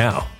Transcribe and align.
now. 0.00 0.39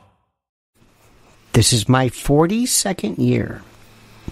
This 1.53 1.73
is 1.73 1.89
my 1.89 2.07
42nd 2.09 3.17
year 3.17 3.61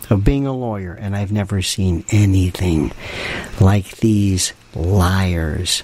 of 0.09 0.23
being 0.23 0.47
a 0.47 0.53
lawyer, 0.53 0.93
and 0.93 1.17
I've 1.17 1.33
never 1.33 1.61
seen 1.61 2.05
anything 2.11 2.93
like 3.59 3.97
these 3.97 4.53
liars, 4.73 5.83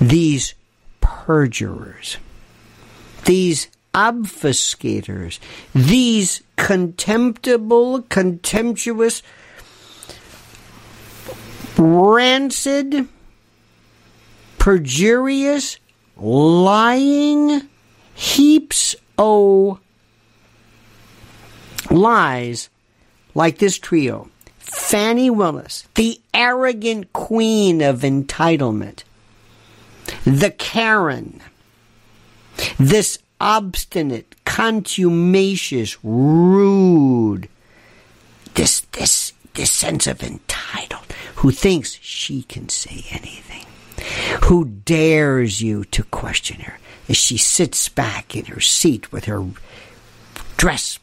these 0.00 0.54
perjurers, 1.00 2.18
these 3.24 3.66
obfuscators, 3.92 5.40
these 5.74 6.40
contemptible, 6.54 8.02
contemptuous, 8.02 9.24
rancid, 11.76 13.08
perjurious, 14.58 15.78
lying 16.16 17.68
heaps 18.14 18.94
o 19.18 19.80
lies 21.90 22.68
like 23.34 23.58
this 23.58 23.78
trio. 23.78 24.28
Fani 24.58 25.30
Willis, 25.30 25.86
the 25.94 26.20
arrogant 26.32 27.12
queen 27.12 27.82
of 27.82 28.00
entitlement, 28.00 29.02
the 30.24 30.50
Karen, 30.50 31.40
this 32.78 33.18
obstinate, 33.40 34.36
contumacious, 34.44 35.96
rude, 36.04 37.48
this, 38.54 38.80
this, 38.92 39.32
this 39.54 39.70
sense 39.70 40.06
of 40.06 40.22
entitled, 40.22 41.06
who 41.36 41.50
thinks 41.50 41.98
she 42.00 42.42
can 42.42 42.68
say 42.68 43.04
anything, 43.10 43.64
who 44.44 44.66
dares 44.66 45.60
you 45.60 45.84
to 45.86 46.04
question 46.04 46.60
her 46.60 46.78
as 47.08 47.16
she 47.16 47.36
sits 47.36 47.88
back 47.88 48.36
in 48.36 48.44
her 48.46 48.60
seat 48.60 49.10
with 49.10 49.24
her 49.24 49.44
dress. 50.56 50.98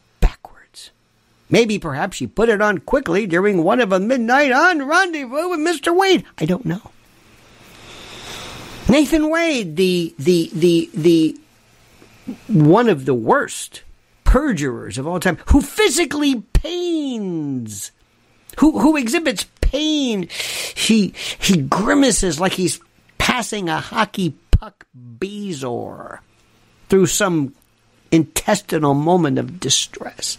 Maybe 1.50 1.80
perhaps 1.80 2.18
she 2.18 2.28
put 2.28 2.50
it 2.50 2.62
on 2.62 2.80
quickly 2.80 3.26
during 3.26 3.64
one 3.64 3.80
of 3.80 3.92
a 3.92 4.00
midnight 4.00 4.52
on 4.52 4.88
rendezvous 4.88 5.50
with 5.50 5.60
Mr. 5.60 5.96
Wade. 5.96 6.26
I 6.38 6.46
don't 6.46 6.66
know. 6.66 6.92
Nathan 8.90 9.30
Wade, 9.30 9.76
the 9.76 10.14
the 10.18 10.50
the 10.54 10.90
the 10.94 11.40
one 12.48 12.90
of 12.90 13.06
the 13.06 13.14
worst 13.14 13.84
perjurers 14.24 14.98
of 14.98 15.08
all 15.08 15.20
time, 15.20 15.38
who 15.48 15.62
physically 15.62 16.42
pains, 16.54 17.92
who 18.60 18.80
who 18.80 18.98
exhibits 18.98 19.46
pain. 19.62 20.28
He 20.76 21.14
he 21.40 21.58
grimaces 21.62 22.40
like 22.40 22.54
he's 22.54 22.80
passing 23.18 23.70
a 23.70 23.80
hockey 23.80 24.36
puck 24.52 24.86
bezoar 25.20 26.20
through 26.90 27.08
some 27.08 27.54
intestinal 28.12 28.94
moment 28.94 29.38
of 29.38 29.60
distress. 29.60 30.38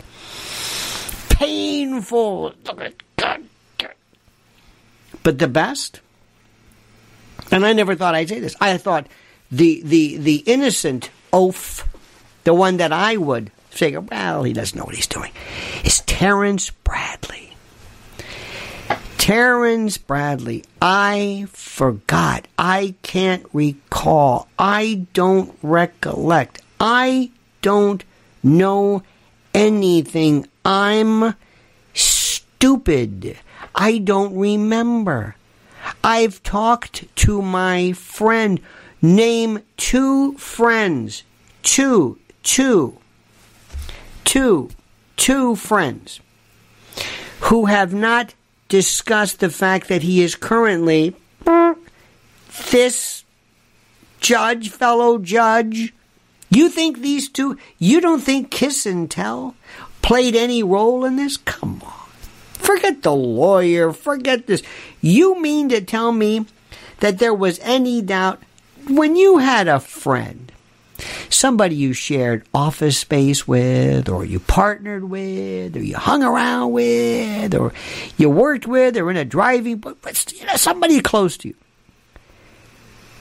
Painful. 1.39 2.53
But 5.23 5.39
the 5.39 5.47
best, 5.47 6.01
and 7.53 7.65
I 7.65 7.73
never 7.75 7.95
thought 7.95 8.17
I'd 8.17 8.29
say 8.29 8.41
this. 8.41 8.57
I 8.61 8.77
thought 8.77 9.07
the 9.51 9.81
the 9.85 10.17
the 10.17 10.37
innocent 10.47 11.11
oaf, 11.33 11.89
the 12.43 12.55
one 12.55 12.79
that 12.79 12.93
I 12.93 13.17
would 13.17 13.53
say, 13.71 13.97
well, 13.97 14.43
he 14.43 14.53
doesn't 14.53 14.77
know 14.77 14.85
what 14.85 14.97
he's 14.97 15.07
doing, 15.07 15.31
is 15.85 16.01
Terrence 16.01 16.71
Bradley. 16.71 17.55
Terrence 19.17 19.97
Bradley. 19.97 20.65
I 20.83 21.47
forgot. 21.53 22.49
I 22.59 22.97
can't 23.03 23.47
recall. 23.53 24.49
I 24.59 25.07
don't 25.13 25.57
recollect. 25.63 26.63
I 26.81 27.31
don't 27.63 28.03
know 28.43 29.05
anything. 29.55 30.49
I'm 30.69 31.35
stupid. 31.95 33.39
I 33.75 33.97
don't 33.97 34.37
remember. 34.37 35.35
I've 36.05 36.43
talked 36.43 37.07
to 37.17 37.41
my 37.41 37.93
friend. 37.93 38.61
Name 39.01 39.61
two 39.79 40.35
friends. 40.35 41.23
Two, 41.63 42.19
two, 42.43 42.99
two, 44.25 44.69
two 45.17 45.57
friends 45.57 46.21
who 47.41 47.65
have 47.65 47.95
not 47.95 48.35
discussed 48.69 49.41
the 49.41 49.49
fact 49.49 49.89
that 49.89 50.03
he 50.03 50.23
is 50.23 50.35
currently 50.35 51.17
this 52.71 53.25
judge, 54.21 54.69
fellow 54.69 55.17
judge. 55.17 55.95
You 56.51 56.69
think 56.69 57.01
these 57.01 57.29
two, 57.29 57.59
you 57.79 58.01
don't 58.01 58.23
think 58.23 58.51
Kiss 58.51 58.87
and 58.87 59.11
Tell 59.11 59.55
played 60.03 60.35
any 60.37 60.63
role 60.63 61.05
in 61.05 61.17
this? 61.17 61.37
Come 61.37 61.83
on. 61.85 62.09
Forget 62.53 63.03
the 63.03 63.15
lawyer, 63.15 63.93
forget 63.93 64.47
this. 64.47 64.63
You 65.01 65.41
mean 65.41 65.69
to 65.71 65.81
tell 65.81 66.13
me 66.13 66.47
that 67.01 67.19
there 67.19 67.35
was 67.35 67.59
any 67.61 68.03
doubt 68.03 68.43
when 68.89 69.17
you 69.17 69.39
had 69.39 69.69
a 69.69 69.81
friend, 69.81 70.51
somebody 71.31 71.77
you 71.77 71.93
shared 71.93 72.45
office 72.53 72.99
space 72.99 73.47
with, 73.47 74.09
or 74.09 74.25
you 74.25 74.41
partnered 74.41 75.05
with, 75.05 75.77
or 75.77 75.83
you 75.83 75.97
hung 75.97 76.23
around 76.23 76.73
with, 76.73 77.55
or 77.55 77.73
you 78.17 78.29
worked 78.29 78.67
with, 78.67 78.97
or 78.97 79.11
in 79.11 79.17
a 79.17 79.25
driving, 79.25 79.77
but, 79.79 80.01
but 80.03 80.33
you 80.33 80.45
know, 80.47 80.57
somebody 80.57 81.01
close 81.01 81.37
to 81.39 81.49
you. 81.49 81.55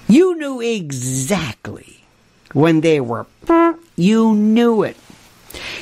You 0.08 0.38
knew 0.38 0.62
exactly 0.62 2.04
when 2.54 2.82
they 2.82 3.00
were, 3.02 3.28
you 3.96 4.34
knew 4.34 4.84
it. 4.84 4.96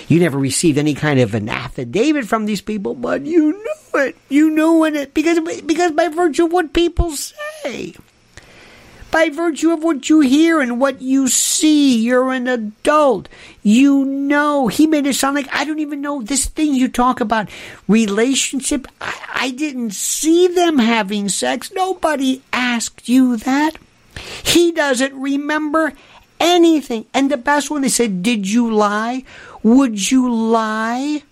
You 0.08 0.20
never 0.20 0.38
received 0.38 0.78
any 0.78 0.94
kind 0.94 1.20
of 1.20 1.34
an 1.34 1.50
affidavit 1.50 2.26
from 2.26 2.46
these 2.46 2.62
people, 2.62 2.94
but 2.94 3.26
you 3.26 3.52
knew 3.54 4.02
it. 4.02 4.16
You 4.30 4.52
knew 4.52 4.86
it 4.86 5.14
because 5.14 5.40
because 5.62 5.92
by 5.92 6.10
virtue 6.10 6.46
of 6.46 6.54
what 6.54 6.74
people 6.74 7.12
say 7.12 7.96
by 9.16 9.30
virtue 9.30 9.72
of 9.72 9.82
what 9.82 10.10
you 10.10 10.20
hear 10.20 10.60
and 10.60 10.78
what 10.78 11.02
you 11.02 11.30
see. 11.30 11.98
You're 11.98 12.34
an 12.34 12.50
adult. 12.50 13.30
You 13.64 14.04
know. 14.04 14.68
He 14.68 14.88
made 14.88 15.06
it 15.08 15.14
sound 15.16 15.36
like 15.36 15.48
I 15.54 15.64
don't 15.64 15.80
even 15.80 16.02
know 16.02 16.22
this 16.22 16.48
thing 16.48 16.76
you 16.76 16.90
talk 16.90 17.22
about. 17.22 17.48
Relationship. 17.88 18.86
I, 19.00 19.16
I 19.34 19.52
didn't 19.52 19.94
see 19.94 20.50
them 20.50 20.80
having 20.80 21.30
sex. 21.30 21.72
Nobody 21.74 22.42
asked 22.52 23.08
you 23.08 23.38
that. 23.38 23.78
He 24.44 24.74
doesn't 24.74 25.14
remember 25.14 25.94
anything. 26.46 27.06
And 27.14 27.32
the 27.32 27.38
best 27.38 27.70
one, 27.70 27.82
they 27.82 27.90
said, 27.90 28.22
Did 28.22 28.48
you 28.48 28.72
lie? 28.72 29.24
Would 29.64 30.12
you 30.12 30.32
lie? 30.32 31.24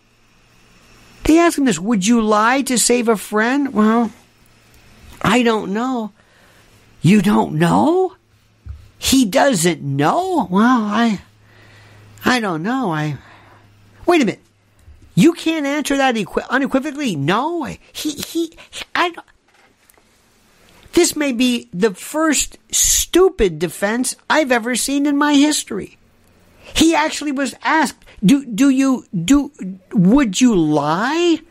They 1.24 1.40
asked 1.40 1.58
him 1.58 1.66
this 1.66 1.80
Would 1.80 2.06
you 2.06 2.22
lie 2.22 2.62
to 2.64 2.78
save 2.78 3.08
a 3.08 3.16
friend? 3.16 3.74
Well, 3.74 4.12
I 5.22 5.44
don't 5.44 5.72
know. 5.74 6.12
You 7.02 7.22
don't 7.22 7.56
know? 7.56 8.16
He 8.98 9.26
doesn't 9.26 9.82
know? 9.82 10.48
Well, 10.50 10.84
I 10.84 11.22
I 12.26 12.40
don't 12.40 12.64
know. 12.64 12.92
I 12.92 13.18
Wait 14.06 14.22
a 14.22 14.26
minute. 14.26 14.42
You 15.16 15.34
can't 15.34 15.66
answer 15.66 15.98
that 15.98 16.18
unequivocally. 16.50 17.16
No. 17.16 17.66
He 17.92 18.12
he 18.12 18.58
I 18.96 19.14
This 20.94 21.16
may 21.16 21.32
be 21.32 21.70
the 21.74 21.94
first 21.94 22.58
stupid 22.72 23.60
defense 23.60 24.16
I've 24.30 24.52
ever 24.52 24.76
seen 24.76 25.06
in 25.06 25.18
my 25.18 25.34
history. 25.34 25.98
He 26.76 26.96
actually 26.96 27.32
was 27.32 27.56
asked, 27.64 28.06
"Do 28.24 28.46
do 28.46 28.70
you 28.70 29.06
do 29.14 29.52
would 29.92 30.40
you 30.40 30.56
lie? 30.56 31.42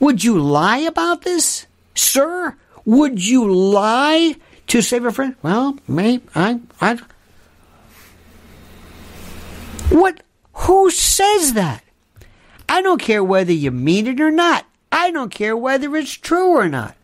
Would 0.00 0.24
you 0.24 0.38
lie 0.38 0.78
about 0.78 1.22
this, 1.22 1.66
sir? 1.94 2.56
Would 2.84 3.24
you 3.24 3.50
lie 3.52 4.36
to 4.68 4.82
save 4.82 5.04
a 5.04 5.12
friend? 5.12 5.36
Well, 5.42 5.78
maybe 5.86 6.24
I, 6.34 6.60
I. 6.80 6.98
What? 9.90 10.22
Who 10.66 10.90
says 10.90 11.52
that? 11.52 11.82
I 12.68 12.82
don't 12.82 13.00
care 13.00 13.22
whether 13.22 13.52
you 13.52 13.70
mean 13.70 14.06
it 14.06 14.20
or 14.20 14.30
not. 14.30 14.66
I 14.90 15.10
don't 15.10 15.30
care 15.30 15.56
whether 15.56 15.94
it's 15.96 16.12
true 16.12 16.56
or 16.56 16.68
not. 16.68 16.95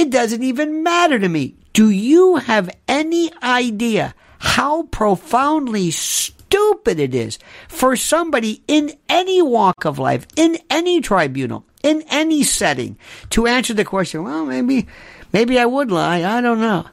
It 0.00 0.10
doesn't 0.10 0.42
even 0.42 0.82
matter 0.82 1.18
to 1.18 1.28
me. 1.28 1.56
Do 1.72 1.90
you 1.90 2.36
have 2.36 2.70
any 2.88 3.30
idea 3.42 4.14
how 4.38 4.84
profoundly 4.84 5.90
stupid 5.90 6.98
it 6.98 7.14
is 7.14 7.38
for 7.68 7.94
somebody 7.96 8.62
in 8.66 8.92
any 9.08 9.42
walk 9.42 9.84
of 9.84 9.98
life, 9.98 10.26
in 10.36 10.58
any 10.70 11.00
tribunal, 11.00 11.64
in 11.82 12.02
any 12.10 12.42
setting, 12.42 12.96
to 13.30 13.46
answer 13.46 13.74
the 13.74 13.84
question, 13.84 14.24
well, 14.24 14.44
maybe 14.46 14.88
Maybe 15.32 15.58
I 15.58 15.66
would 15.66 15.90
lie. 15.90 16.24
I 16.24 16.40
don't 16.40 16.60
know. 16.60 16.86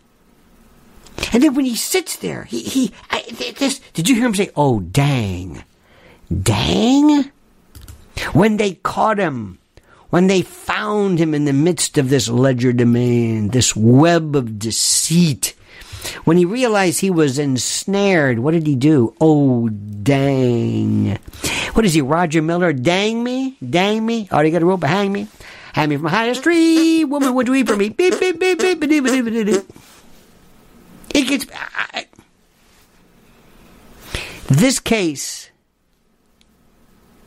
And 1.33 1.41
then 1.41 1.55
when 1.55 1.65
he 1.65 1.75
sits 1.75 2.17
there, 2.17 2.43
he, 2.43 2.61
he, 2.61 2.93
I, 3.09 3.23
this, 3.57 3.79
did 3.93 4.07
you 4.07 4.15
hear 4.15 4.25
him 4.25 4.35
say, 4.35 4.51
oh, 4.55 4.79
dang? 4.79 5.63
Dang? 6.43 7.31
When 8.33 8.57
they 8.57 8.75
caught 8.75 9.17
him, 9.17 9.57
when 10.09 10.27
they 10.27 10.41
found 10.41 11.19
him 11.19 11.33
in 11.33 11.45
the 11.45 11.53
midst 11.53 11.97
of 11.97 12.09
this 12.09 12.29
legerdemain, 12.29 13.51
this 13.51 13.75
web 13.75 14.35
of 14.35 14.59
deceit, 14.59 15.53
when 16.23 16.37
he 16.37 16.45
realized 16.45 17.01
he 17.01 17.11
was 17.11 17.37
ensnared, 17.37 18.39
what 18.39 18.51
did 18.51 18.65
he 18.65 18.75
do? 18.75 19.13
Oh, 19.19 19.69
dang. 19.69 21.17
What 21.73 21.85
is 21.85 21.93
he, 21.93 22.01
Roger 22.01 22.41
Miller? 22.41 22.71
Dang 22.73 23.23
me? 23.23 23.57
Dang 23.67 24.05
me? 24.05 24.27
Oh, 24.31 24.39
you 24.39 24.51
got 24.51 24.61
a 24.61 24.65
rope, 24.65 24.83
hang 24.83 25.11
me? 25.11 25.27
Hang 25.73 25.89
me 25.89 25.95
from 25.95 26.05
the 26.05 26.09
highest 26.09 26.43
tree, 26.43 27.03
woman, 27.03 27.33
would 27.35 27.47
you 27.47 27.55
eat 27.55 27.67
for 27.67 27.75
me? 27.75 27.89
Beep, 27.89 28.19
beep, 28.19 28.39
beep, 28.39 28.59
beep, 28.59 28.79
beep, 28.79 28.89
beep, 28.89 29.25
beep, 29.25 29.45
beep. 29.45 29.63
It 31.13 31.27
gets. 31.27 31.45
I, 31.53 32.05
this 34.47 34.79
case 34.79 35.51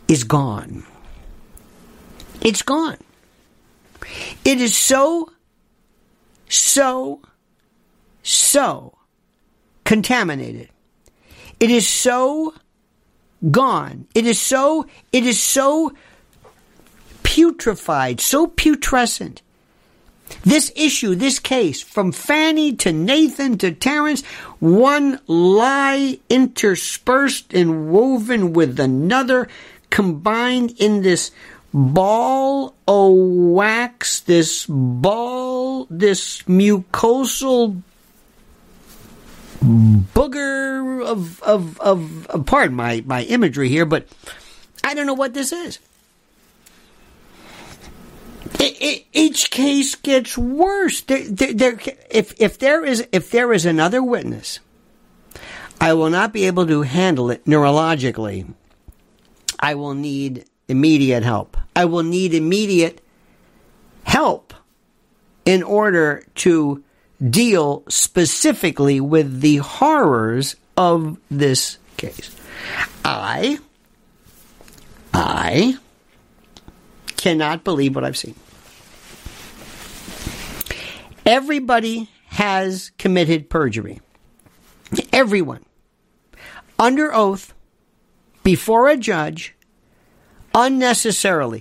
is 0.08 0.24
gone. 0.24 0.84
It's 2.42 2.62
gone. 2.62 2.96
It 4.44 4.60
is 4.60 4.76
so, 4.76 5.30
so, 6.48 7.20
so 8.22 8.96
contaminated. 9.84 10.68
It 11.58 11.70
is 11.70 11.86
so 11.86 12.54
gone. 13.50 14.06
It 14.14 14.26
is 14.26 14.40
so, 14.40 14.86
it 15.12 15.26
is 15.26 15.42
so 15.42 15.92
putrefied, 17.22 18.20
so 18.20 18.46
putrescent. 18.46 19.42
This 20.42 20.72
issue, 20.76 21.14
this 21.14 21.38
case, 21.38 21.82
from 21.82 22.12
Fani 22.12 22.74
to 22.76 22.92
Nathan 22.92 23.58
to 23.58 23.72
Terrence, 23.72 24.24
one 24.58 25.20
lie 25.26 26.20
interspersed 26.28 27.52
and 27.52 27.90
woven 27.90 28.52
with 28.52 28.78
another, 28.78 29.48
combined 29.90 30.72
in 30.78 31.02
this 31.02 31.32
ball 31.72 32.74
of 32.86 33.12
wax, 33.12 34.20
this 34.20 34.66
ball, 34.68 35.86
this 35.90 36.42
mucosal 36.42 37.82
booger 39.62 41.04
of, 41.04 41.42
of, 41.42 41.80
of, 41.80 42.26
of 42.26 42.46
pardon 42.46 42.74
my, 42.74 43.02
my 43.06 43.22
imagery 43.24 43.68
here, 43.68 43.84
but 43.84 44.06
I 44.82 44.94
don't 44.94 45.06
know 45.06 45.14
what 45.14 45.34
this 45.34 45.52
is. 45.52 45.78
It, 48.58 48.76
it, 48.80 49.06
each 49.12 49.50
case 49.50 49.94
gets 49.94 50.36
worse. 50.36 51.02
There, 51.02 51.24
there, 51.28 51.52
there, 51.54 51.80
if, 52.10 52.34
if, 52.40 52.58
there 52.58 52.84
is, 52.84 53.06
if 53.12 53.30
there 53.30 53.52
is 53.52 53.64
another 53.64 54.02
witness, 54.02 54.60
I 55.80 55.94
will 55.94 56.10
not 56.10 56.32
be 56.32 56.46
able 56.46 56.66
to 56.66 56.82
handle 56.82 57.30
it 57.30 57.44
neurologically. 57.44 58.52
I 59.58 59.74
will 59.74 59.94
need 59.94 60.44
immediate 60.70 61.22
help. 61.22 61.56
I 61.76 61.84
will 61.84 62.02
need 62.02 62.34
immediate 62.34 63.00
help 64.04 64.54
in 65.44 65.62
order 65.62 66.24
to 66.36 66.82
deal 67.28 67.84
specifically 67.88 69.00
with 69.00 69.40
the 69.40 69.56
horrors 69.56 70.56
of 70.76 71.18
this 71.30 71.78
case. 71.96 72.34
I, 73.04 73.58
I 75.12 75.76
cannot 77.16 77.64
believe 77.64 77.94
what 77.94 78.04
I've 78.04 78.16
seen. 78.16 78.34
Everybody 81.26 82.08
has 82.26 82.92
committed 82.96 83.50
perjury. 83.50 84.00
Everyone. 85.12 85.64
Under 86.78 87.14
oath, 87.14 87.52
before 88.42 88.88
a 88.88 88.96
judge, 88.96 89.54
unnecessarily. 90.54 91.60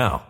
now. 0.00 0.29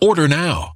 Order 0.00 0.28
now. 0.28 0.75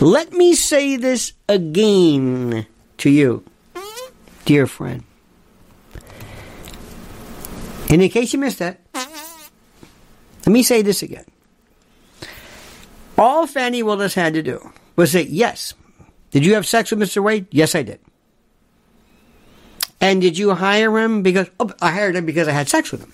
Let 0.00 0.32
me 0.32 0.54
say 0.54 0.96
this 0.96 1.34
again 1.48 2.66
to 2.98 3.10
you, 3.10 3.44
dear 4.46 4.66
friend. 4.66 5.04
And 7.90 8.00
in 8.00 8.08
case 8.08 8.32
you 8.32 8.38
missed 8.38 8.60
that, 8.60 8.80
let 8.94 10.52
me 10.52 10.62
say 10.62 10.80
this 10.80 11.02
again. 11.02 11.26
All 13.18 13.46
Fani 13.46 13.82
Willis 13.82 14.14
had 14.14 14.32
to 14.34 14.42
do 14.42 14.72
was 14.96 15.12
say, 15.12 15.22
Yes. 15.22 15.74
Did 16.30 16.46
you 16.46 16.54
have 16.54 16.66
sex 16.66 16.90
with 16.90 17.00
Mr. 17.00 17.22
Wade? 17.22 17.46
Yes, 17.50 17.74
I 17.74 17.82
did. 17.82 18.00
And 20.00 20.22
did 20.22 20.38
you 20.38 20.54
hire 20.54 20.96
him 20.98 21.22
because 21.22 21.50
oh, 21.58 21.70
I 21.82 21.90
hired 21.90 22.16
him 22.16 22.24
because 22.24 22.48
I 22.48 22.52
had 22.52 22.68
sex 22.68 22.90
with 22.90 23.02
him? 23.02 23.12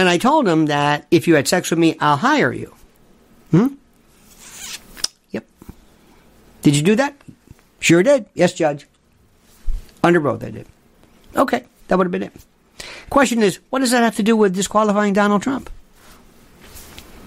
And 0.00 0.08
I 0.08 0.16
told 0.16 0.48
him 0.48 0.64
that 0.66 1.06
if 1.10 1.28
you 1.28 1.34
had 1.34 1.46
sex 1.46 1.68
with 1.68 1.78
me, 1.78 1.94
I'll 2.00 2.16
hire 2.16 2.50
you. 2.50 2.74
Hmm? 3.50 3.74
Yep. 5.30 5.44
Did 6.62 6.74
you 6.74 6.82
do 6.82 6.94
that? 6.94 7.14
Sure 7.80 8.02
did. 8.02 8.24
Yes, 8.32 8.54
Judge. 8.54 8.86
Under 10.02 10.26
oath, 10.26 10.42
I 10.42 10.52
did. 10.52 10.66
Okay, 11.36 11.64
that 11.88 11.98
would 11.98 12.06
have 12.06 12.12
been 12.12 12.22
it. 12.22 12.32
Question 13.10 13.42
is, 13.42 13.58
what 13.68 13.80
does 13.80 13.90
that 13.90 14.02
have 14.02 14.16
to 14.16 14.22
do 14.22 14.34
with 14.38 14.54
disqualifying 14.54 15.12
Donald 15.12 15.42
Trump? 15.42 15.68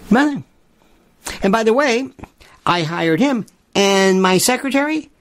Nothing. 0.10 0.44
And 1.44 1.54
by 1.54 1.62
the 1.62 1.74
way, 1.74 2.10
I 2.66 2.82
hired 2.82 3.20
him, 3.20 3.46
and 3.76 4.20
my 4.20 4.40
secretary, 4.40 5.12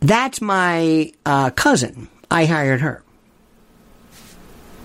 that's 0.00 0.42
my 0.42 1.14
uh, 1.24 1.48
cousin. 1.48 2.08
I 2.30 2.44
hired 2.44 2.82
her. 2.82 3.02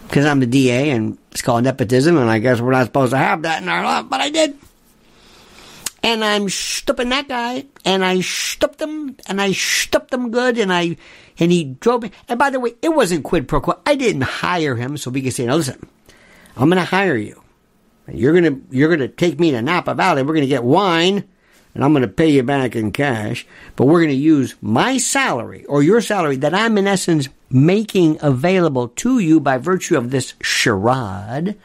because 0.07 0.25
I'm 0.25 0.39
the 0.39 0.47
DA 0.47 0.91
and 0.91 1.17
called 1.45 1.63
nepotism, 1.63 2.17
and 2.17 2.29
I 2.29 2.39
guess 2.39 2.59
we're 2.59 2.71
not 2.71 2.87
supposed 2.87 3.11
to 3.11 3.17
have 3.17 3.43
that 3.43 3.61
in 3.61 3.69
our 3.69 3.83
law, 3.83 4.01
but 4.01 4.19
I 4.19 4.29
did. 4.29 4.57
And 6.03 6.23
I'm 6.23 6.49
stooping 6.49 7.09
that 7.09 7.27
guy, 7.27 7.65
and 7.85 8.03
I 8.03 8.21
stooped 8.21 8.81
him, 8.81 9.15
and 9.27 9.41
I 9.41 9.53
stooped 9.53 10.13
him 10.13 10.31
good, 10.31 10.57
and 10.57 10.73
I, 10.73 10.97
and 11.39 11.51
he 11.51 11.63
drove 11.63 12.03
me. 12.03 12.11
And 12.27 12.37
by 12.37 12.49
the 12.49 12.59
way, 12.59 12.73
it 12.81 12.89
wasn't 12.89 13.23
quid 13.23 13.47
pro 13.47 13.61
quo. 13.61 13.79
I 13.85 13.95
didn't 13.95 14.23
hire 14.23 14.75
him 14.75 14.97
so 14.97 15.09
we 15.09 15.21
could 15.21 15.33
say, 15.33 15.45
"Now 15.45 15.55
listen, 15.55 15.87
I'm 16.57 16.69
going 16.69 16.81
to 16.81 16.85
hire 16.85 17.15
you. 17.15 17.41
You're 18.11 18.33
gonna, 18.33 18.59
you're 18.69 18.89
gonna 18.89 19.07
take 19.07 19.39
me 19.39 19.51
to 19.51 19.61
Napa 19.61 19.95
Valley. 19.95 20.23
We're 20.23 20.35
gonna 20.35 20.47
get 20.47 20.63
wine." 20.63 21.23
and 21.75 21.83
I'm 21.83 21.91
going 21.91 22.03
to 22.03 22.07
pay 22.07 22.29
you 22.29 22.41
back 22.41 22.73
in 22.75 22.93
cash, 22.93 23.45
but 23.75 23.85
we're 23.85 23.99
going 23.99 24.09
to 24.09 24.15
use 24.15 24.55
my 24.61 24.97
salary 24.97 25.65
or 25.65 25.83
your 25.83 25.99
salary 25.99 26.37
that 26.37 26.53
I'm 26.53 26.77
in 26.77 26.87
essence 26.87 27.27
making 27.49 28.17
available 28.21 28.89
to 28.89 29.19
you 29.19 29.39
by 29.39 29.57
virtue 29.57 29.97
of 29.97 30.11
this 30.11 30.33
charade 30.41 31.55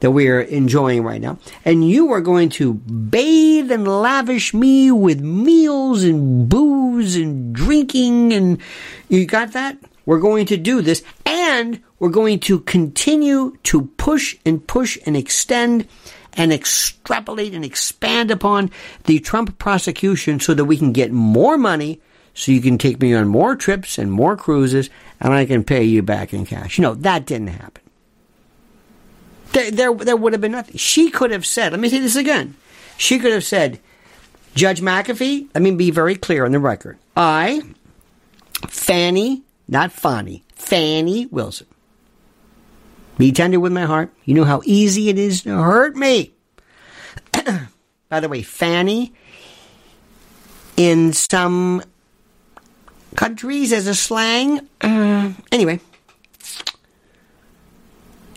that 0.00 0.10
we 0.10 0.28
are 0.28 0.40
enjoying 0.40 1.02
right 1.02 1.20
now. 1.20 1.38
And 1.64 1.88
you 1.88 2.12
are 2.12 2.20
going 2.20 2.50
to 2.50 2.74
bathe 2.74 3.70
and 3.70 3.88
lavish 3.88 4.52
me 4.52 4.90
with 4.90 5.20
meals 5.20 6.02
and 6.02 6.48
booze 6.48 7.16
and 7.16 7.54
drinking 7.54 8.32
and 8.32 8.60
you 9.08 9.26
got 9.26 9.52
that? 9.52 9.78
We're 10.04 10.20
going 10.20 10.46
to 10.46 10.56
do 10.56 10.82
this 10.82 11.02
and 11.24 11.82
we're 11.98 12.10
going 12.10 12.40
to 12.40 12.60
continue 12.60 13.56
to 13.64 13.86
push 13.96 14.36
and 14.44 14.64
push 14.66 14.98
and 15.06 15.16
extend 15.16 15.88
and 16.34 16.52
extrapolate 16.52 17.54
and 17.54 17.64
expand 17.64 18.30
upon 18.30 18.70
the 19.04 19.18
Trump 19.20 19.58
prosecution 19.58 20.38
so 20.38 20.52
that 20.52 20.66
we 20.66 20.76
can 20.76 20.92
get 20.92 21.10
more 21.10 21.56
money 21.56 22.00
so 22.34 22.52
you 22.52 22.60
can 22.60 22.76
take 22.76 23.00
me 23.00 23.14
on 23.14 23.26
more 23.26 23.56
trips 23.56 23.96
and 23.96 24.12
more 24.12 24.36
cruises 24.36 24.90
and 25.20 25.32
I 25.32 25.46
can 25.46 25.64
pay 25.64 25.84
you 25.84 26.02
back 26.02 26.32
in 26.32 26.46
cash. 26.46 26.78
No, 26.78 26.94
that 26.94 27.26
didn't 27.26 27.48
happen. 27.48 27.82
There, 29.52 29.70
there, 29.70 29.94
there 29.94 30.16
would 30.16 30.32
have 30.32 30.42
been 30.42 30.52
nothing. 30.52 30.76
She 30.76 31.10
could 31.10 31.30
have 31.30 31.46
said, 31.46 31.72
let 31.72 31.80
me 31.80 31.88
say 31.88 31.98
this 31.98 32.16
again. 32.16 32.56
She 32.98 33.18
could 33.18 33.32
have 33.32 33.44
said, 33.44 33.80
Judge 34.54 34.80
McAfee, 34.80 35.48
let 35.54 35.62
me 35.62 35.70
be 35.70 35.90
very 35.90 36.16
clear 36.16 36.44
on 36.44 36.52
the 36.52 36.58
record. 36.58 36.98
I, 37.16 37.62
Fannie, 38.68 39.42
not 39.68 39.90
Fonnie, 39.90 40.42
Fannie 40.54 41.26
Wilson, 41.26 41.66
be 43.18 43.32
tender 43.32 43.60
with 43.60 43.72
my 43.72 43.84
heart. 43.84 44.12
You 44.24 44.34
know 44.34 44.44
how 44.44 44.62
easy 44.64 45.08
it 45.08 45.18
is 45.18 45.42
to 45.42 45.50
hurt 45.56 45.96
me. 45.96 46.34
By 48.08 48.20
the 48.20 48.28
way, 48.28 48.42
Fanny, 48.42 49.12
in 50.76 51.12
some 51.12 51.82
countries 53.16 53.72
as 53.72 53.86
a 53.86 53.94
slang, 53.94 54.60
uh, 54.80 55.32
anyway, 55.50 55.80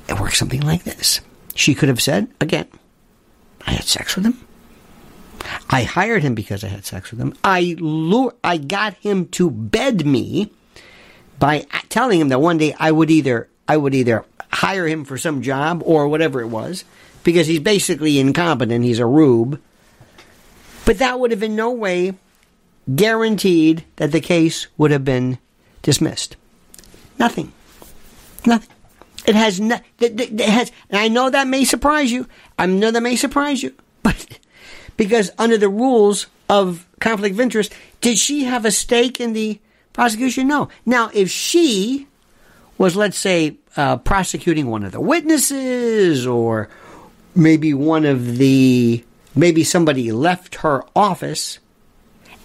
it 0.07 0.19
works 0.19 0.39
something 0.39 0.62
like 0.62 0.83
this. 0.83 1.21
She 1.55 1.75
could 1.75 1.89
have 1.89 2.01
said, 2.01 2.27
again, 2.41 2.67
I 3.67 3.71
had 3.71 3.83
sex 3.83 4.15
with 4.15 4.25
him. 4.25 4.45
I 5.69 5.83
hired 5.83 6.24
him 6.24 6.36
because 6.36 6.63
I 6.63 6.67
had 6.67 6.86
sex 6.86 7.12
with 7.12 7.19
him. 7.19 7.36
I 7.43 7.75
lure, 7.79 8.33
I 8.43 8.57
got 8.57 8.95
him 8.95 9.27
to 9.29 9.51
bed 9.51 10.05
me 10.05 10.51
by 11.38 11.65
telling 11.89 12.19
him 12.19 12.29
that 12.29 12.41
one 12.41 12.57
day 12.57 12.75
I 12.79 12.91
would 12.91 13.09
either 13.12 13.50
I 13.67 13.77
would 13.77 13.93
either 13.93 14.25
hire 14.51 14.88
him 14.88 15.05
for 15.05 15.17
some 15.17 15.41
job 15.41 15.83
or 15.86 16.07
whatever 16.07 16.41
it 16.41 16.48
was, 16.48 16.83
because 17.24 17.48
he's 17.48 17.59
basically 17.59 18.19
incompetent. 18.19 18.83
He's 18.83 19.00
a 19.00 19.05
rube. 19.05 19.62
But 20.86 20.98
that 21.00 21.19
would 21.19 21.31
have 21.31 21.43
in 21.43 21.55
no 21.55 21.71
way 21.71 22.15
guaranteed 22.96 23.86
that 23.98 24.12
the 24.12 24.22
case 24.22 24.67
would 24.77 24.91
have 24.91 25.05
been 25.05 25.38
dismissed. 25.81 26.36
Nothing. 27.17 27.51
Nothing. 28.46 28.75
It 29.25 29.36
has 29.36 29.60
no, 29.60 29.77
it 30.00 30.39
has, 30.39 30.72
and 30.89 31.00
I 31.00 31.08
know 31.08 31.29
that 31.29 31.48
may 31.48 31.65
surprise 31.65 32.12
you. 32.12 32.27
I 32.58 32.65
know 32.65 32.89
that 32.89 33.03
may 33.03 33.15
surprise 33.15 33.62
you, 33.62 33.74
but 34.03 34.39
because 34.97 35.30
under 35.38 35.58
the 35.58 35.69
rules 35.69 36.28
of 36.49 36.88
conflict 36.99 37.34
of 37.34 37.39
interest, 37.39 37.73
did 38.02 38.17
she 38.17 38.45
have 38.45 38.65
a 38.65 38.71
stake 38.71 39.19
in 39.19 39.34
the 39.34 39.60
prosecution? 39.93 40.47
No. 40.47 40.69
Now, 40.86 41.12
if 41.13 41.30
she 41.30 42.08
was, 42.78 42.95
let's 42.95 43.17
say, 43.17 43.58
uh, 43.75 43.97
prosecuting 43.97 44.67
one 44.67 44.84
of 44.84 44.91
the 44.91 45.02
witnesses, 45.02 46.25
or 46.25 46.69
maybe 47.36 47.73
one 47.73 48.06
of 48.06 48.38
the, 48.38 49.04
maybe 49.36 49.63
somebody 49.63 50.12
left 50.12 50.56
her 50.56 50.84
office 50.95 51.60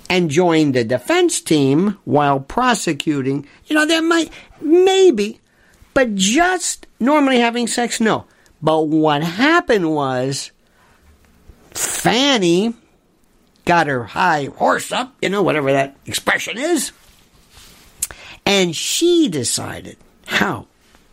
and 0.09 0.31
joined 0.31 0.75
the 0.75 0.85
defense 0.85 1.41
team 1.41 1.99
while 2.05 2.41
prosecuting, 2.41 3.47
you 3.67 3.75
know, 3.75 3.87
there 3.87 4.03
might, 4.03 4.33
maybe, 4.61 5.41
but 5.95 6.15
just 6.15 6.87
normally 7.01 7.39
having 7.39 7.67
sex, 7.67 8.01
no. 8.01 8.27
But 8.63 8.83
what 8.83 9.23
happened 9.23 9.95
was 9.95 10.51
Fani 11.71 12.75
got 13.65 13.87
her 13.87 14.05
high 14.05 14.51
horse 14.57 14.93
up, 14.93 15.15
you 15.23 15.29
know, 15.29 15.43
whatever 15.43 15.73
that 15.73 15.97
expression 16.07 16.59
is, 16.59 16.93
and 18.47 18.77
she 18.77 19.29
decided 19.29 19.97
how 20.27 20.67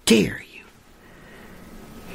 dare 0.06 0.44
you? 0.54 0.64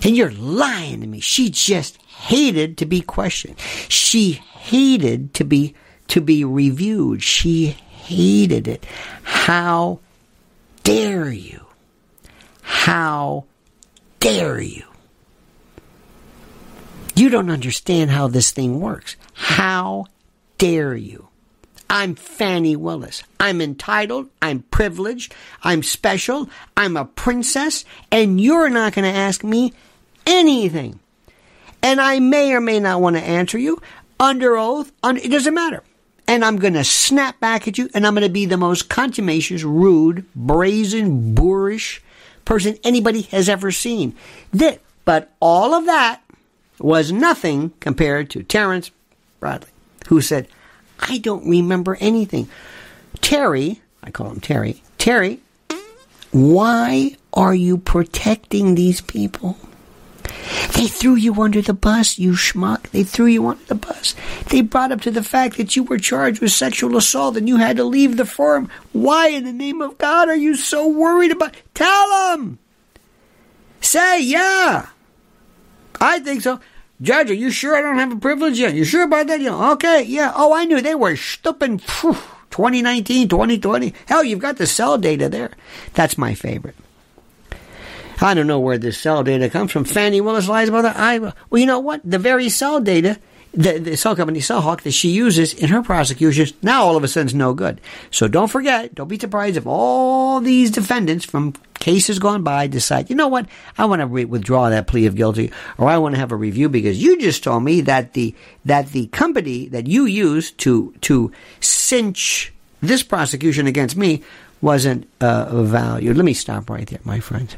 And 0.03 0.17
you're 0.17 0.31
lying 0.31 1.01
to 1.01 1.07
me. 1.07 1.21
She 1.21 1.51
just 1.51 1.97
hated 2.03 2.79
to 2.79 2.87
be 2.87 3.01
questioned. 3.01 3.59
She 3.89 4.33
hated 4.33 5.35
to 5.35 5.45
be 5.45 5.75
to 6.09 6.21
be 6.21 6.45
reviewed. 6.45 7.23
She 7.23 7.67
hated 7.67 8.69
it. 8.69 8.85
How 9.23 10.01
dare 10.83 11.31
you? 11.31 11.67
How 12.63 13.45
dare 14.21 14.61
you? 14.61 14.85
You 17.15 17.31
don't 17.31 17.51
understand 17.51 18.11
how 18.11 18.29
this 18.29 18.51
thing 18.51 18.81
works. 18.81 19.17
How 19.33 20.07
dare 20.59 20.95
you? 20.95 21.29
I'm 21.89 22.15
Fani 22.15 22.77
Willis. 22.77 23.23
I'm 23.39 23.61
entitled. 23.61 24.29
I'm 24.43 24.63
privileged. 24.63 25.35
I'm 25.63 25.83
special. 25.83 26.51
I'm 26.77 26.97
a 26.97 27.05
princess. 27.05 27.85
And 28.11 28.41
you're 28.41 28.69
not 28.69 28.93
going 28.93 29.11
to 29.11 29.19
ask 29.19 29.45
me 29.45 29.73
anything. 30.27 30.99
And 31.83 32.01
I 32.01 32.19
may 32.19 32.53
or 32.53 32.61
may 32.61 32.81
not 32.81 33.01
want 33.01 33.17
to 33.17 33.23
answer 33.23 33.59
you 33.59 33.81
under 34.19 34.57
oath. 34.57 34.93
Under, 35.03 35.21
it 35.21 35.31
doesn't 35.31 35.55
matter. 35.55 35.83
And 36.29 36.45
I'm 36.45 36.57
going 36.57 36.75
to 36.75 36.85
snap 36.85 37.39
back 37.41 37.69
at 37.69 37.79
you 37.79 37.89
and 37.95 38.07
I'm 38.07 38.15
going 38.15 38.27
to 38.27 38.33
be 38.33 38.47
the 38.47 38.57
most 38.57 38.89
contumacious, 38.89 39.63
rude, 39.63 40.27
brazen, 40.35 41.35
boorish 41.35 42.03
person 42.45 42.79
anybody 42.83 43.23
has 43.23 43.49
ever 43.49 43.71
seen. 43.71 44.15
That, 44.53 44.81
but 45.05 45.33
all 45.41 45.75
of 45.75 45.87
that 45.87 46.23
was 46.79 47.13
nothing 47.13 47.73
compared 47.81 48.31
to 48.31 48.43
Terrence 48.43 48.91
Bradley, 49.41 49.71
who 50.09 50.21
said, 50.21 50.49
I 50.99 51.19
don't 51.19 51.49
remember 51.49 51.97
anything. 52.01 52.49
Terry, 53.21 53.81
I 54.03 54.11
call 54.11 54.31
him 54.31 54.41
Terry, 54.41 54.83
Terry, 54.99 55.41
why 56.33 57.17
are 57.33 57.55
you 57.55 57.79
protecting 57.79 58.75
these 58.75 59.01
people? 59.01 59.57
They 60.77 60.89
threw 60.89 61.15
you 61.15 61.41
under 61.41 61.63
the 61.63 61.73
bus, 61.73 62.19
you 62.19 62.33
schmuck. 62.33 62.91
They 62.91 63.03
threw 63.03 63.25
you 63.25 63.49
under 63.49 63.65
the 63.65 63.75
bus. 63.75 64.15
They 64.51 64.61
brought 64.61 64.93
up 64.93 65.01
to 65.03 65.11
the 65.11 65.23
fact 65.23 65.57
that 65.57 65.75
you 65.75 65.83
were 65.83 65.97
charged 65.97 66.43
with 66.43 66.53
sexual 66.53 66.99
assault 66.99 67.39
and 67.39 67.49
you 67.49 67.57
had 67.57 67.79
to 67.79 67.85
leave 67.85 68.19
the 68.19 68.27
firm. 68.27 68.69
Why 68.93 69.29
in 69.29 69.45
the 69.45 69.55
name 69.55 69.81
of 69.81 69.97
God 69.97 70.29
are 70.29 70.37
you 70.37 70.55
so 70.55 70.87
worried 70.87 71.33
about? 71.33 71.55
Tell 71.73 72.09
them! 72.11 72.59
Say, 73.81 74.21
yeah! 74.23 74.89
I 75.99 76.19
think 76.21 76.43
so. 76.43 76.61
Judge, 77.01 77.31
are 77.31 77.35
you 77.35 77.51
sure 77.51 77.75
I 77.75 77.81
don't 77.81 77.99
have 77.99 78.13
a 78.13 78.17
privilege 78.17 78.59
yet? 78.59 78.75
You 78.75 78.85
sure 78.85 79.05
about 79.05 79.29
that? 79.29 79.41
Yeah. 79.41 79.73
Okay, 79.73 80.03
yeah. 80.03 80.33
Oh, 80.37 80.55
I 80.55 80.67
knew 80.67 80.83
they 80.83 80.95
were 80.95 81.17
stupid. 81.17 81.81
2019, 82.51 83.29
2020. 83.29 83.95
Hell, 84.07 84.25
you've 84.25 84.41
got 84.41 84.59
the 84.59 84.67
cell 84.67 84.99
data 84.99 85.29
there. 85.29 85.53
That's 85.95 86.19
my 86.19 86.35
favorite. 86.35 86.77
I 88.21 88.35
don't 88.35 88.47
know 88.47 88.61
where 88.61 88.79
this 88.79 88.99
cell 88.99 89.23
data 89.23 89.49
comes 89.49 89.73
from. 89.73 89.85
Fani 89.85 90.21
Willis 90.21 90.49
lies 90.49 90.69
about 90.69 90.83
that. 90.83 91.35
Well, 91.51 91.61
you 91.61 91.67
know 91.67 91.81
what? 91.81 92.01
The 92.05 92.19
very 92.19 92.49
cell 92.49 92.81
data 92.81 93.19
the, 93.57 93.79
the 93.79 93.97
cell 93.97 94.15
company 94.15 94.41
Cellhawk 94.41 94.83
that 94.83 94.93
she 94.93 95.09
uses 95.09 95.55
in 95.55 95.71
her 95.71 95.83
prosecutions 95.83 96.53
now 96.63 96.85
all 96.85 96.97
of 96.97 97.03
a 97.03 97.09
sudden 97.09 97.29
is 97.29 97.35
no 97.35 97.55
good. 97.55 97.81
So 98.11 98.29
don't 98.29 98.49
forget, 98.49 98.95
don't 98.95 99.09
be 99.09 99.19
surprised 99.19 99.57
if 99.57 99.67
all 99.67 100.41
these 100.41 100.71
defendants 100.71 101.25
from 101.25 101.55
cases 101.75 102.19
gone 102.19 102.43
by 102.43 102.67
decide, 102.67 103.09
you 103.09 103.17
know 103.17 103.29
what, 103.29 103.47
I 103.79 103.87
want 103.87 104.01
to 104.01 104.07
re- 104.07 104.25
withdraw 104.27 104.69
that 104.69 104.87
plea 104.87 105.07
of 105.07 105.17
guilty, 105.17 105.53
or 105.79 105.89
I 105.89 105.97
want 105.99 106.15
to 106.15 106.19
have 106.19 106.33
a 106.33 106.37
review 106.37 106.69
because 106.69 107.03
you 107.03 107.19
just 107.19 107.43
told 107.43 107.65
me 107.65 107.81
that 107.83 108.13
the 108.13 108.35
that 108.67 108.89
the 108.89 109.07
company 109.09 109.69
that 109.69 109.87
you 109.87 110.05
used 110.05 110.59
to 110.59 110.95
to 111.03 111.33
cinch 111.61 112.53
this 112.83 113.03
prosecution 113.03 113.67
against 113.67 113.97
me 113.97 114.23
wasn't 114.61 115.09
uh, 115.21 115.63
valued. 115.63 116.17
Let 116.17 116.25
me 116.25 116.35
stop 116.35 116.69
right 116.69 116.87
there, 116.87 117.01
my 117.05 117.21
friends. 117.21 117.57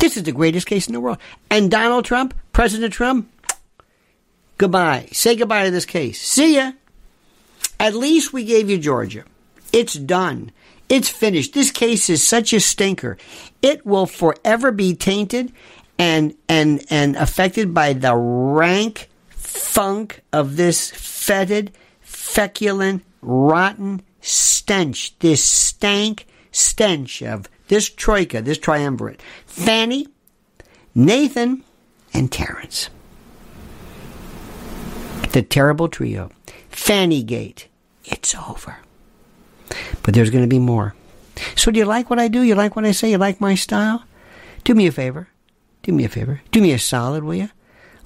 This 0.00 0.16
is 0.16 0.24
the 0.24 0.32
greatest 0.32 0.66
case 0.66 0.88
in 0.88 0.94
the 0.94 1.00
world. 1.00 1.18
And 1.50 1.70
Donald 1.70 2.04
Trump, 2.04 2.34
President 2.52 2.92
Trump, 2.92 3.30
Goodbye. 4.60 5.08
Say 5.12 5.36
goodbye 5.36 5.64
to 5.64 5.70
this 5.70 5.86
case. 5.86 6.20
See 6.20 6.56
ya. 6.56 6.72
At 7.78 7.94
least 7.94 8.34
we 8.34 8.44
gave 8.44 8.68
you 8.68 8.76
Georgia. 8.76 9.24
It's 9.72 9.94
done. 9.94 10.52
It's 10.90 11.08
finished. 11.08 11.54
This 11.54 11.70
case 11.70 12.10
is 12.10 12.22
such 12.22 12.52
a 12.52 12.60
stinker. 12.60 13.16
It 13.62 13.86
will 13.86 14.04
forever 14.04 14.70
be 14.70 14.94
tainted 14.94 15.50
and 15.98 16.34
and 16.46 16.84
and 16.90 17.16
affected 17.16 17.72
by 17.72 17.94
the 17.94 18.14
rank 18.14 19.08
funk 19.30 20.20
of 20.30 20.58
this 20.58 20.90
fetid, 20.90 21.72
feculent, 22.02 23.02
rotten 23.22 24.02
stench. 24.20 25.18
This 25.20 25.42
stank 25.42 26.26
stench 26.52 27.22
of 27.22 27.48
this 27.70 27.88
troika, 27.88 28.42
this 28.42 28.58
triumvirate. 28.58 29.22
Fani, 29.46 30.08
Nathan, 30.92 31.64
and 32.12 32.30
Terrence. 32.30 32.90
The 35.32 35.42
terrible 35.42 35.88
trio. 35.88 36.32
Fanny 36.68 37.22
Gate. 37.22 37.68
It's 38.04 38.34
over. 38.34 38.78
But 40.02 40.14
there's 40.14 40.30
going 40.30 40.42
to 40.42 40.48
be 40.48 40.58
more. 40.58 40.96
So 41.54 41.70
do 41.70 41.78
you 41.78 41.84
like 41.84 42.10
what 42.10 42.18
I 42.18 42.26
do? 42.26 42.42
You 42.42 42.56
like 42.56 42.74
what 42.74 42.84
I 42.84 42.90
say? 42.90 43.12
You 43.12 43.18
like 43.18 43.40
my 43.40 43.54
style? 43.54 44.02
Do 44.64 44.74
me 44.74 44.88
a 44.88 44.92
favor. 44.92 45.28
Do 45.84 45.92
me 45.92 46.04
a 46.04 46.08
favor. 46.08 46.42
Do 46.50 46.60
me 46.60 46.72
a 46.72 46.78
solid, 46.78 47.22
will 47.22 47.36
you? 47.36 47.50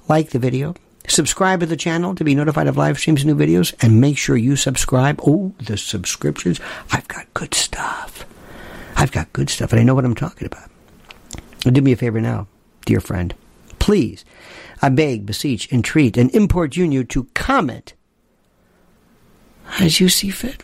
Like 0.07 0.29
the 0.29 0.37
video. 0.37 0.75
Subscribe 1.07 1.61
to 1.61 1.65
the 1.65 1.75
channel 1.75 2.13
to 2.13 2.23
be 2.23 2.35
notified 2.35 2.67
of 2.67 2.77
live 2.77 2.99
streams 2.99 3.23
and 3.23 3.35
new 3.35 3.45
videos. 3.45 3.73
And 3.81 3.99
make 3.99 4.19
sure 4.19 4.37
you 4.37 4.55
subscribe. 4.55 5.19
Oh, 5.25 5.55
the 5.59 5.75
subscriptions. 5.75 6.59
I've 6.91 7.07
got 7.07 7.33
good 7.33 7.55
stuff. 7.55 8.14
I've 8.95 9.11
got 9.11 9.33
good 9.33 9.49
stuff, 9.49 9.71
and 9.71 9.79
I 9.79 9.83
know 9.83 9.95
what 9.95 10.05
I'm 10.05 10.15
talking 10.15 10.47
about. 10.47 10.69
Do 11.61 11.81
me 11.81 11.91
a 11.91 11.95
favor 11.95 12.21
now, 12.21 12.47
dear 12.85 12.99
friend. 12.99 13.33
Please, 13.79 14.23
I 14.81 14.89
beg, 14.89 15.25
beseech, 15.25 15.71
entreat, 15.71 16.17
and 16.17 16.33
importune 16.33 16.91
you 16.91 17.03
to 17.05 17.25
comment 17.33 17.93
as 19.79 19.99
you 19.99 20.09
see 20.09 20.29
fit. 20.29 20.63